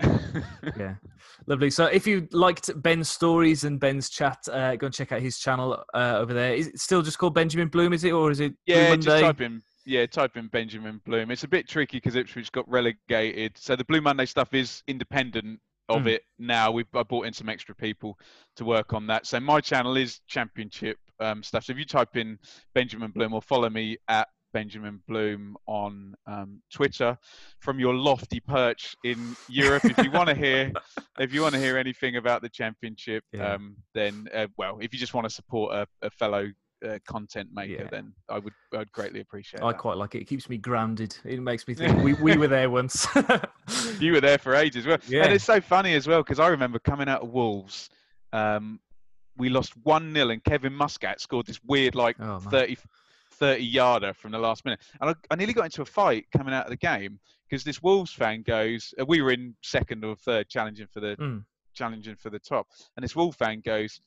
[0.76, 0.96] Yeah,
[1.46, 1.70] lovely.
[1.70, 5.38] So, if you liked Ben's stories and Ben's chat, uh, go and check out his
[5.38, 6.54] channel uh, over there.
[6.54, 7.92] Is it still just called Benjamin Bloom?
[7.94, 9.20] Is it, or is it Blue Yeah, just Monday?
[9.22, 11.30] type in yeah, type in Benjamin Bloom.
[11.30, 15.60] It's a bit tricky because Ipswich got relegated, so the Blue Monday stuff is independent
[15.88, 16.08] of Hmm.
[16.08, 16.70] it now.
[16.72, 18.18] We've I brought in some extra people
[18.56, 19.26] to work on that.
[19.26, 21.64] So my channel is Championship um, stuff.
[21.64, 22.38] So if you type in
[22.74, 27.16] Benjamin Bloom or follow me at Benjamin Bloom on um, Twitter
[27.60, 29.84] from your lofty perch in Europe.
[29.84, 30.72] if you want to hear,
[31.18, 33.54] if you want to hear anything about the championship, Yeah.
[33.54, 36.48] um, then uh, well, if you just want to support a, a fellow
[36.86, 37.88] uh, content maker, Yeah.
[37.90, 39.64] then I would I'd greatly appreciate it.
[39.64, 39.78] I that.
[39.78, 40.20] quite like it.
[40.22, 41.16] It keeps me grounded.
[41.24, 43.06] It makes me think we, we were there once.
[43.98, 45.24] You were there for ages, well, Yeah.
[45.24, 47.88] and it's so funny as well because I remember coming out of Wolves.
[48.32, 48.78] Um,
[49.38, 52.76] we lost one 0 and Kevin Muscat scored this weird like Oh, 30,
[53.38, 54.80] 30 yarder from the last minute.
[55.00, 57.18] And I, I nearly got into a fight coming out of the game
[57.48, 61.16] because this Wolves fan goes, uh, we were in second or third challenging for the
[61.16, 61.44] Mm.
[61.74, 62.66] challenging for the top.
[62.96, 64.00] And this Wolves fan goes,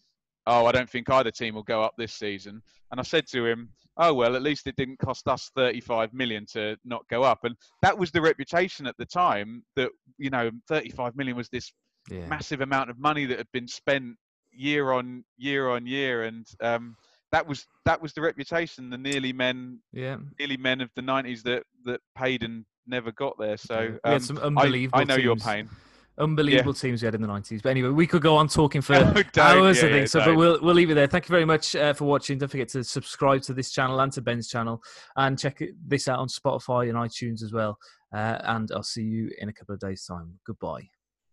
[0.47, 2.61] "Oh, I don't think either team will go up this season."
[2.91, 6.45] And I said to him, "Oh well, at least it didn't cost us 35 million
[6.47, 10.49] to not go up." And that was the reputation at the time that you know
[10.67, 11.71] 35 million was this
[12.09, 12.25] yeah.
[12.27, 14.17] massive amount of money that had been spent
[14.51, 16.95] year on year on year, and um,
[17.31, 18.89] that was that was the reputation.
[18.89, 23.37] The nearly men, yeah, nearly men of the 90s that that paid and never got
[23.39, 23.57] there.
[23.57, 24.97] So um, some unbelievable.
[24.97, 25.25] I, I know teams.
[25.25, 25.69] your pain
[26.19, 26.81] unbelievable yeah.
[26.81, 27.63] teams we had in the 90s.
[27.63, 28.93] But anyway, we could go on talking for
[29.37, 29.93] hours, yeah, I think.
[29.93, 31.07] Yeah, so, but we'll, we'll leave it there.
[31.07, 32.37] Thank you very much uh, for watching.
[32.37, 34.81] Don't forget to subscribe to this channel and to Ben's channel
[35.15, 37.77] and check this out on Spotify and iTunes as well.
[38.13, 40.39] Uh, and I'll see you in a couple of days' time.
[40.45, 40.89] Goodbye.